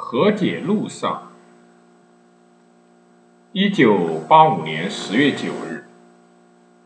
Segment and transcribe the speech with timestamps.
[0.00, 1.32] 和解路上，
[3.50, 5.84] 一九八五年十月九日，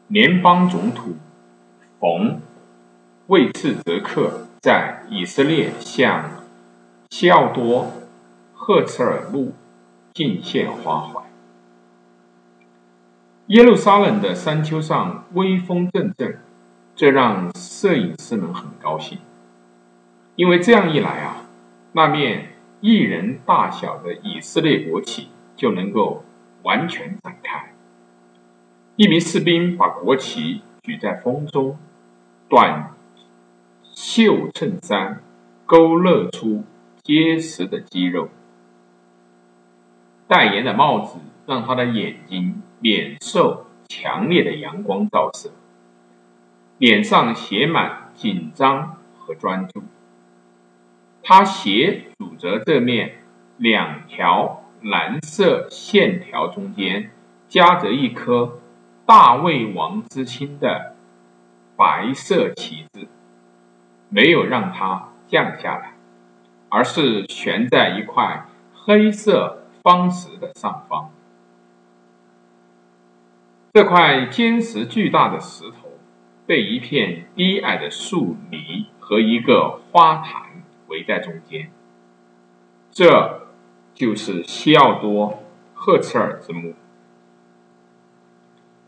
[0.09, 1.17] 联邦总统
[2.01, 2.31] 冯·
[3.27, 6.25] 魏茨泽克在以色列向
[7.11, 7.85] 西奥多·
[8.55, 9.53] 赫茨尔墓
[10.15, 11.23] 敬献花环。
[13.49, 16.39] 耶路撒冷的山丘上微风阵阵，
[16.97, 19.19] 这让摄影师们很高兴，
[20.35, 21.43] 因为这样一来啊，
[21.93, 22.49] 那面
[22.83, 26.23] 一人大小的以色列国旗就能够
[26.65, 27.73] 完全展开。
[28.97, 31.79] 一名士兵把国旗举在风中，
[32.51, 32.93] 短
[33.95, 35.23] 袖衬衫
[35.65, 36.65] 勾勒出
[37.03, 38.29] 结实的肌肉，
[40.29, 42.61] 戴严的帽子让他的眼睛。
[42.85, 45.53] 免受强烈的阳光照射，
[46.79, 49.85] 脸上写满紧张和专注。
[51.25, 53.19] 他斜拄着这面
[53.57, 57.11] 两条蓝色线条中间
[57.49, 58.59] 夹着一颗
[59.07, 60.97] 大卫王之星的
[61.77, 63.07] 白色旗帜，
[64.09, 65.95] 没有让它降下来，
[66.69, 71.11] 而是悬在一块黑色方石的上方。
[73.73, 75.89] 这块坚实巨大的石头
[76.47, 80.62] 被一片低矮的树篱和一个花坛
[80.93, 81.73] 围在中间，
[82.91, 83.49] 这
[83.95, 85.31] 就是西奥多·
[85.73, 86.75] 赫茨尔之墓。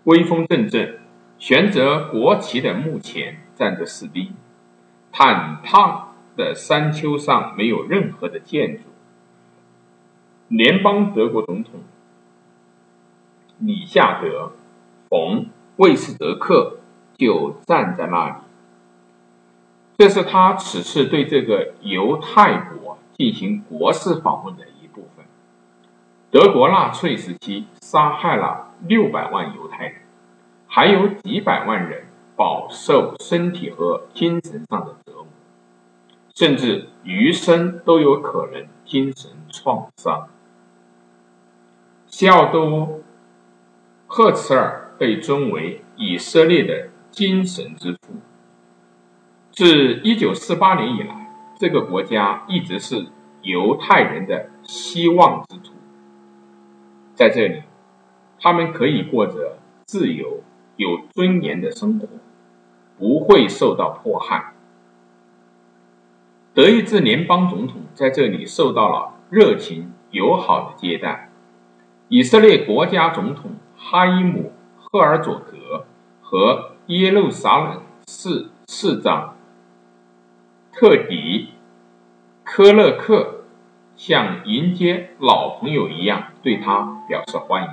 [0.05, 1.01] 威风阵阵，
[1.39, 4.35] 悬着国旗的墓前站着士兵。
[5.11, 8.83] 坦荡的山丘上没有任何的建筑。
[10.49, 11.81] 联邦德国总统
[13.59, 14.53] 李夏德。
[15.09, 15.45] 冯·
[15.77, 16.79] 魏斯德克
[17.17, 18.35] 就站在那里，
[19.97, 25.25] 这是他此次对这个犹太国进行国事访问的一部分。
[26.31, 29.95] 德国纳粹时期杀害了六百万犹太人，
[30.67, 32.07] 还有几百万人
[32.37, 35.27] 饱受身体和精神上的折磨，
[36.35, 40.29] 甚至余生都有可能精神创伤。
[42.07, 42.69] 西奥多·
[44.07, 44.81] 赫茨尔。
[44.97, 48.15] 被尊为以色列的精神之父。
[49.55, 53.07] 自1948年以来，这个国家一直是
[53.43, 55.73] 犹太人的希望之土。
[57.15, 57.63] 在这里，
[58.41, 60.43] 他们可以过着自由、
[60.77, 62.09] 有尊严的生活，
[62.99, 64.53] 不会受到迫害。
[66.53, 71.31] 德意志联邦总统在这里受到了热情友好的接待。
[72.09, 74.53] 以色列国家总统哈伊姆。
[74.97, 75.87] 赫尔佐格
[76.23, 79.34] 和耶路撒冷市市长
[80.77, 81.51] 特迪
[82.43, 83.45] 科勒克
[83.95, 87.71] 像迎接老朋友一样对他表示欢迎。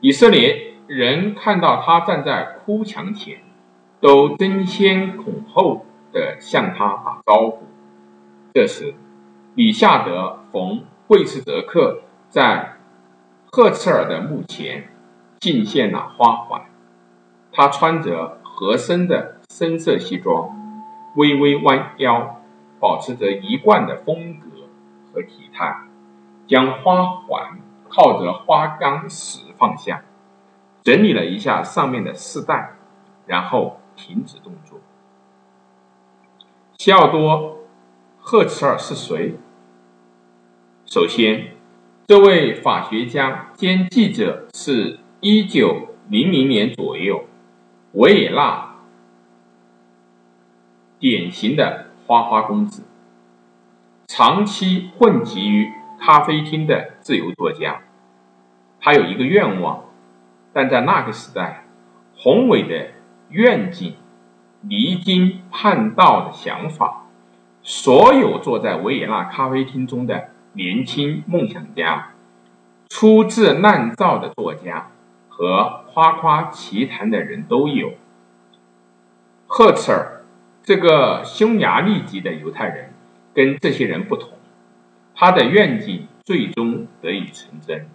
[0.00, 3.38] 以色列人看到他站在哭墙前，
[4.00, 7.62] 都争先恐后的向他打招呼。
[8.52, 8.94] 这时，
[9.54, 12.78] 李夏德·冯·惠斯德克在
[13.52, 14.88] 赫茨尔的墓前。
[15.40, 16.62] 敬献了花环。
[17.52, 20.57] 他穿着合身的深色西装，
[21.18, 22.40] 微微弯腰，
[22.78, 24.46] 保持着一贯的风格
[25.12, 25.82] 和体态，
[26.46, 27.58] 将花环
[27.88, 30.04] 靠着花岗石放下，
[30.84, 32.76] 整理了一下上面的丝带，
[33.26, 34.78] 然后停止动作。
[36.78, 37.40] 西奥多·
[38.20, 39.34] 赫茨尔是谁？
[40.86, 41.56] 首先，
[42.06, 45.00] 这位法学家兼记者是。
[45.20, 47.24] 一九零零年左右，
[47.94, 48.76] 维也纳
[50.98, 52.84] 典型的花花公子，
[54.06, 55.70] 长期混迹于
[56.00, 57.80] 咖啡厅的自由作家。
[58.80, 59.84] 他有一个愿望，
[60.52, 61.64] 但在那个时代，
[62.16, 62.90] 宏伟的
[63.30, 63.94] 愿景、
[64.62, 67.06] 离经叛道的想法，
[67.62, 72.12] 所有坐在维也纳咖啡厅中的年轻梦想家、
[72.88, 74.88] 粗制滥造的作家。
[75.40, 77.92] 和夸夸其谈的人都有。
[79.46, 80.17] 赫茨尔
[80.68, 82.92] 这个匈牙利籍的犹太人
[83.32, 84.32] 跟这些人不同，
[85.14, 87.88] 他的愿景最终得以成真，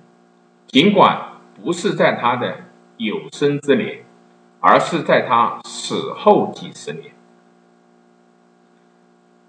[0.66, 2.62] 尽管不是在他的
[2.98, 4.04] 有生之年，
[4.60, 7.14] 而是在他死后几十年。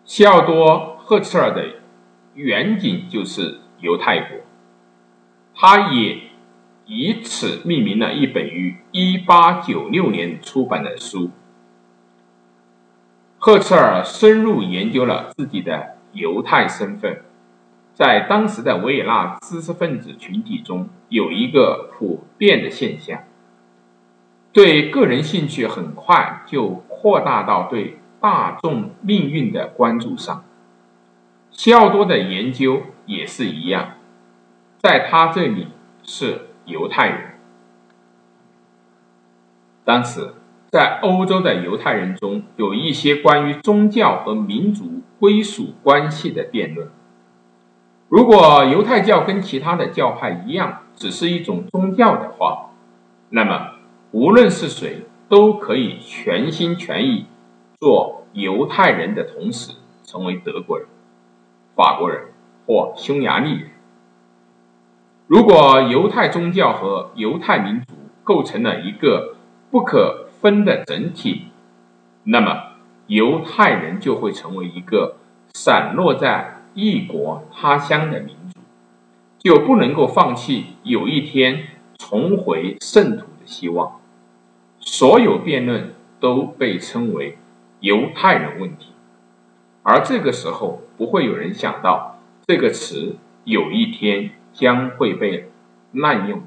[0.04, 1.64] 西奥多·赫茨尔的
[2.34, 4.40] 远景就是犹太国，
[5.54, 6.20] 他也。
[6.86, 11.30] 以此命名了一本于1896年出版的书。
[13.44, 17.20] 赫茨尔深入研究了自己的犹太身份，
[17.92, 23.20] 在当时的维也纳知识分子群体中有一个普遍的现象：
[24.50, 30.42] 对个人兴趣很快就扩大到对大众命运的关注上。
[31.50, 33.98] 西奥多的研究也是一样，
[34.78, 35.68] 在他这里
[36.02, 37.34] 是犹太人。
[39.84, 40.32] 当时，
[40.74, 46.88] 在欧洲的犹太人中有一些关于宗教和民族归属关系的辩论。
[48.08, 52.70] 如果犹太教跟其他的教派一样，只是一种宗教的话，
[53.28, 53.74] 那么
[54.10, 57.26] 无论是谁都可以全心全意
[57.78, 60.88] 做犹太人的同时，成为德国人、
[61.76, 62.32] 法国人
[62.66, 63.70] 或匈牙利人。
[65.28, 67.94] 如果犹太宗教和犹太民族
[68.24, 69.36] 构成了一个
[69.70, 71.46] 不可分的整体，
[72.24, 72.74] 那么
[73.06, 75.16] 犹太人就会成为一个
[75.54, 76.60] 散落在。
[76.76, 78.58] 异国他乡的民族
[79.38, 84.00] 就不能够放弃有一天重回圣土的希望。
[84.80, 87.38] 所有辩论都被称为
[87.78, 88.88] 犹太人问题，
[89.84, 93.14] 而这个时候不会有人想到这个词
[93.44, 95.48] 有一天将会被
[95.92, 96.42] 滥用。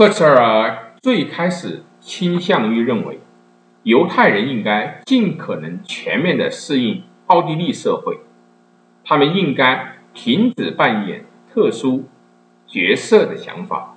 [0.00, 3.20] 赫茨尔最开始倾向于认为。
[3.82, 8.18] 犹太人应该尽可能全面地适应奥地利社会，
[9.04, 12.08] 他们应该停止扮演特殊
[12.66, 13.94] 角色的想法。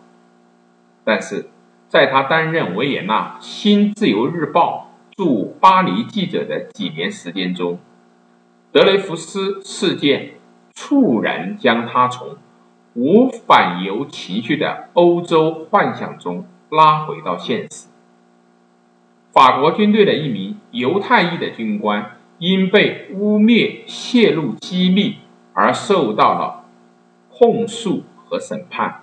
[1.05, 1.45] 但是，
[1.88, 7.79] 在他担任维也纳《新自由日报》驻巴黎记者的几年时间中，
[8.73, 10.31] 德雷福斯事件
[10.73, 12.35] 猝然将他从
[12.95, 17.87] 无反犹情绪的欧洲幻想中拉回到现实。
[19.31, 25.17] 法国军队的一名犹太裔的军官因被污蔑泄露机密
[25.53, 26.65] 而受到了
[27.29, 29.01] 控诉和审判。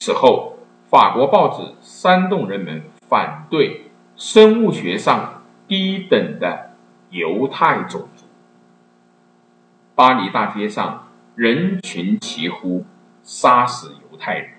[0.00, 0.58] 此后，
[0.88, 6.70] 法国报纸煽动人们反对生物学上低等的
[7.10, 8.24] 犹太种族。
[9.94, 11.03] 巴黎大街上
[11.34, 12.84] 人群齐呼
[13.22, 14.50] “杀死犹太人”。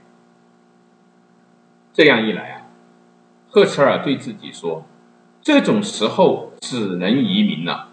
[1.94, 2.62] 这样一来啊。
[3.48, 4.86] 赫茨尔对自己说
[5.42, 7.90] ：“这种时候只能移民了。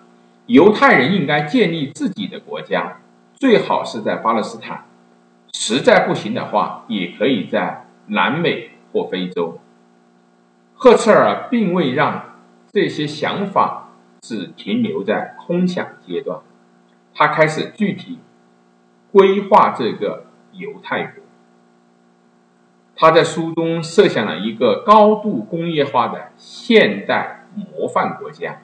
[0.46, 3.00] 犹太人应该建立自己的国家，
[3.34, 4.86] 最好是在巴勒斯坦。
[5.52, 9.60] 实在不行的话，也可以在南美或非洲。”
[10.74, 12.40] 赫茨尔并未让
[12.72, 13.90] 这些想法
[14.20, 16.40] 只停留在空想阶段，
[17.14, 18.18] 他开始具体
[19.12, 21.22] 规划这个犹太国。
[22.96, 28.62] 他在书中设想了一个高度工业化的现代模范国家，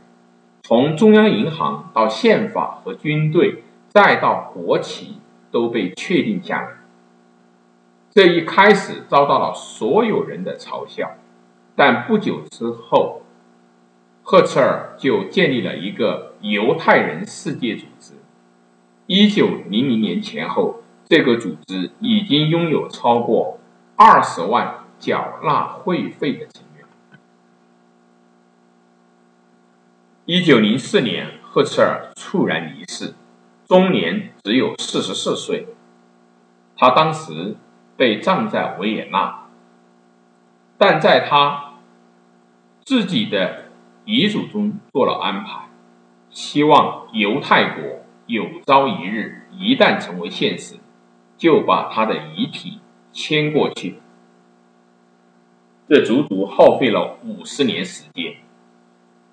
[0.62, 5.18] 从中央银行到宪法和军队，再到国旗
[5.50, 6.68] 都被确定下来。
[8.10, 11.12] 这一开始遭到了所有人的嘲笑，
[11.74, 13.22] 但不久之后，
[14.22, 18.12] 赫茨尔就建立了一个犹太人世界组织。
[19.10, 23.58] 一九零零年前后，这个组织已经拥有超过。
[23.96, 26.84] 二十万缴纳会费的成员。
[30.26, 33.14] 一九零四年，赫茨尔猝然离世，
[33.66, 35.68] 终年只有四十四岁。
[36.76, 37.56] 他当时
[37.96, 39.46] 被葬在维也纳，
[40.76, 41.78] 但在他
[42.84, 43.70] 自己的
[44.04, 45.70] 遗嘱中做了安排，
[46.28, 47.82] 希望犹太国
[48.28, 50.76] 有朝一日一旦成为现实，
[51.36, 52.78] 就把他的遗体。
[53.10, 53.96] 迁过去，
[55.88, 58.36] 这足足耗费了五十年时间。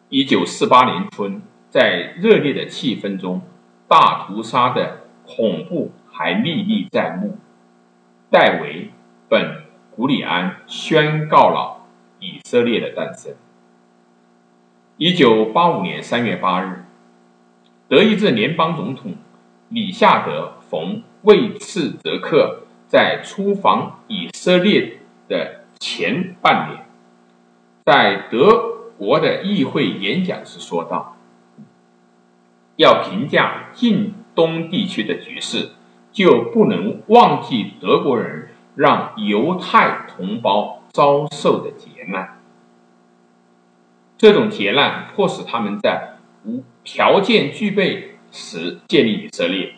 [0.09, 3.41] 一九四八年春，在热烈的气氛中，
[3.87, 7.37] 大屠杀的恐怖还历历在目。
[8.31, 8.85] 戴维·
[9.29, 9.41] 本·
[9.91, 11.85] 古里安宣告了
[12.19, 13.35] 以色列的诞生。
[14.97, 16.84] 一九八五年三月八日，
[17.87, 19.15] 德意志联邦总统
[19.69, 22.61] 里夏德·冯·魏茨泽克。
[22.87, 26.85] 在出访以色列的前半年，
[27.83, 31.17] 在德国的议会演讲时说道
[32.77, 35.71] ：“要评价近东地区的局势，
[36.11, 42.39] 就不能忘记德国人让犹太同胞遭受的劫难。
[44.15, 46.14] 这种劫难迫使他们在
[46.45, 49.73] 无条件具备时建立以色列，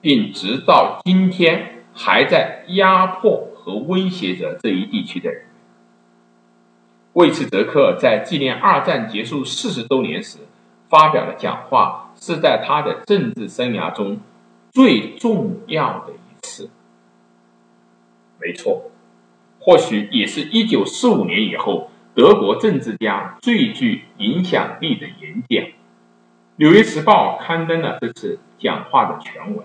[0.00, 5.46] 并直到今天。”还在压迫和威胁着这一地区的人。
[7.14, 10.38] 魏茨泽克在纪念二战结束四十周年时
[10.88, 14.20] 发表的讲话，是在他的政治生涯中
[14.70, 16.70] 最重要的一次。
[18.40, 18.92] 没错，
[19.58, 25.64] 或许也是一九四五年以后德国政治家最具影响力的演讲。
[26.60, 29.64] 《纽约时报》刊登了这次讲话的全文，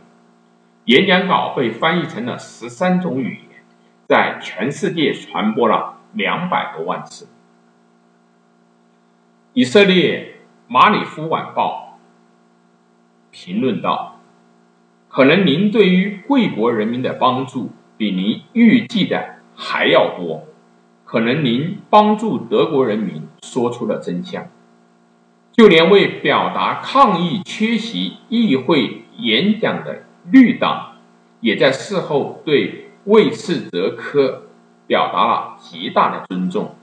[0.85, 3.63] 演讲稿被翻译成了十三种语言，
[4.07, 7.27] 在全世界传播了两百多万次。
[9.53, 10.35] 以色列
[10.71, 11.97] 《马里夫晚报》
[13.35, 14.19] 评论道
[15.09, 20.43] ：“可能您对于贵国人民的帮助比您预计的还要多，
[21.05, 24.47] 可能您帮助德国人民说出了真相，
[25.53, 30.97] 就连为表达抗议缺席议会演讲的绿党，
[31.39, 34.43] 也在事后对魏茨泽科
[34.85, 36.75] 表达了极大的尊重。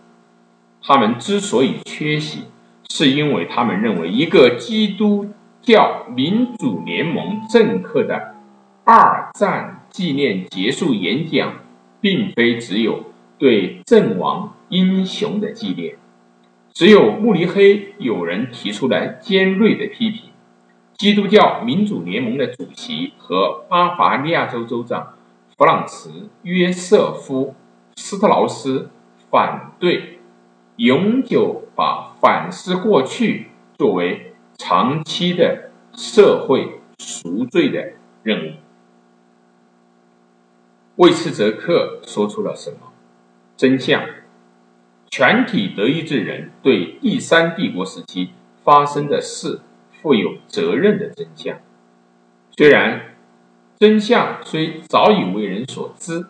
[0.82, 2.44] 他们之所以缺席。”
[2.92, 5.28] 是因为他们认为，一个基督
[5.62, 8.34] 教民主联盟政客的
[8.84, 11.54] 二战纪念结束演讲，
[12.00, 13.04] 并非只有
[13.38, 15.94] 对阵亡英雄的纪念。
[16.72, 20.30] 只有慕尼黑有人提出来尖锐的批评。
[20.96, 25.14] 基督教民主联盟的主席和巴伐利亚州州长
[25.56, 26.10] 弗朗茨·
[26.42, 27.54] 约瑟夫·
[28.00, 28.90] 斯特劳斯
[29.30, 30.20] 反对。
[30.80, 38.52] 永久把反思过去作为长期的社会赎罪的任务。
[40.96, 42.94] 魏茨泽克说出了什么
[43.58, 44.02] 真相？
[45.10, 48.30] 全体德意志人对第三帝国时期
[48.64, 49.60] 发生的事
[50.00, 51.58] 负有责任的真相。
[52.56, 53.16] 虽然
[53.78, 56.26] 真相虽早已为人所知，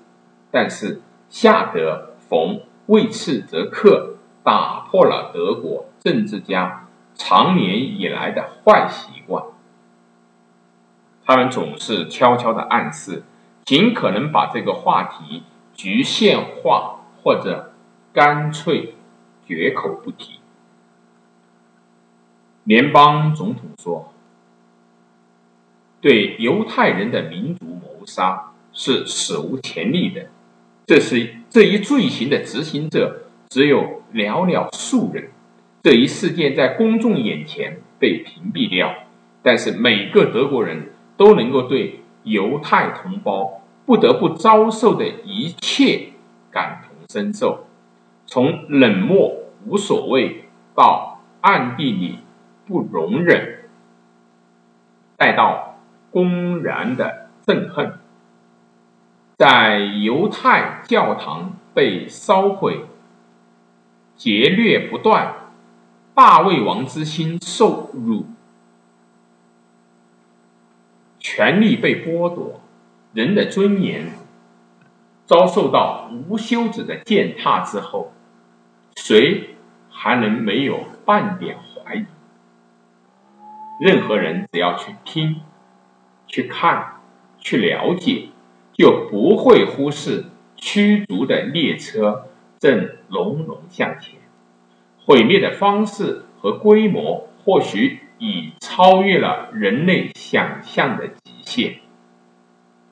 [0.50, 4.16] 但是夏德冯魏茨泽克。
[4.42, 9.44] 打破了德国政治家长年以来的坏习惯。
[11.26, 13.22] 他们总是悄悄的暗示，
[13.66, 15.42] 尽可能把这个话题
[15.74, 17.69] 局限化，或者
[18.12, 18.94] 干脆
[19.46, 20.40] 绝口不提。
[22.64, 24.12] 联邦总统说
[26.00, 30.26] ：“对犹太人的民族谋杀是史无前例的，
[30.86, 35.30] 这是这一罪行的执行者。”只有寥寥数人，
[35.82, 38.94] 这一事件在公众眼前被屏蔽掉，
[39.42, 46.10] 但是每个德国人都能够对犹太同胞不得不遭受的一切
[46.52, 47.66] 感同身受，
[48.32, 50.44] 从冷漠无所谓
[50.76, 52.20] 到暗地里
[52.64, 53.64] 不容忍，
[55.18, 55.80] 再到
[56.12, 57.94] 公然的憎恨，
[59.36, 62.84] 在犹太教堂被烧毁。
[64.14, 65.34] 劫掠不断，
[66.14, 68.26] 大卫王之心受辱，
[71.18, 72.60] 权力被剥夺，
[73.12, 74.12] 人的尊严
[75.26, 78.12] 遭受到无休止的践踏之后，
[78.96, 79.56] 谁
[79.90, 82.04] 还能没有半点怀疑？
[83.80, 85.40] 任何人只要去听、
[86.26, 87.00] 去看、
[87.38, 88.28] 去了解，
[88.72, 92.26] 就不会忽视驱逐的列车。
[92.58, 94.20] 正隆隆向前，
[95.02, 101.76] 毁灭的方式和规模或许已超越了人类想象的极限。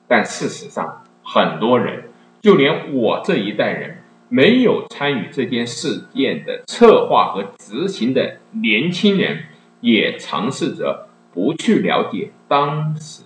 [0.07, 2.05] 但事实上，很多人，
[2.41, 3.98] 就连我这一代人，
[4.29, 9.43] 没有参与这件事件的策划和执行的年轻人，
[9.81, 13.23] 也尝试着不去了解当时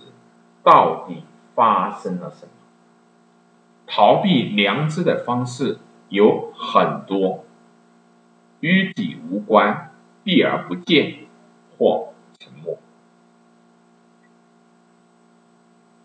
[0.62, 1.22] 到底
[1.54, 2.52] 发生了什么，
[3.86, 5.78] 逃避良知的方式。
[6.10, 7.44] 有很多
[8.60, 9.90] 与己无关、
[10.22, 11.26] 避而不见
[11.76, 12.78] 或沉默。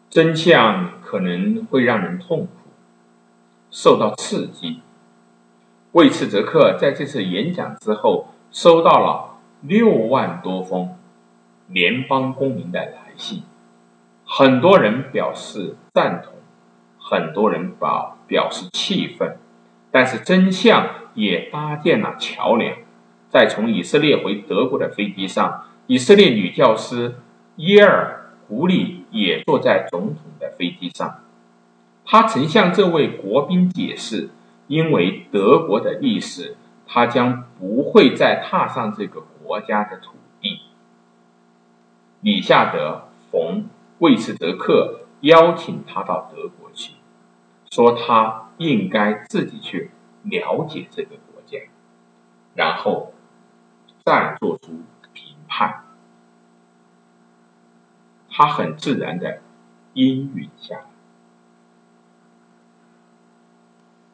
[0.09, 2.49] 真相可能会让人痛苦、
[3.69, 4.81] 受到刺激。
[5.93, 10.95] 魏茨泽克在这次演讲之后，收到了六万多封
[11.67, 13.41] 联邦公民的来信，
[14.23, 16.33] 很多人表示赞同，
[16.99, 19.37] 很多人表表示气愤。
[19.91, 22.77] 但是真相也搭建了桥梁，
[23.27, 27.15] 在从以色列回德国的飞机上，以色列女教师
[27.55, 31.21] 耶尔古里也坐在总统的飞机上。
[32.05, 34.29] 他曾向这位国宾解释，
[34.69, 40.61] 因为德国的历史，他将不会再踏上这个国家的土地。
[42.21, 46.93] 李夏德冯魏茨德克邀请他到德国去。
[47.71, 49.91] 说他应该自己去
[50.23, 51.59] 了解这个国家，
[52.55, 53.13] 然后
[54.03, 54.81] 再做出
[55.13, 55.83] 评判。
[58.29, 59.41] 他很自然的
[59.93, 60.88] 应允下来。